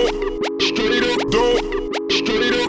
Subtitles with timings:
[0.00, 2.59] dope, straight up dope, straight up.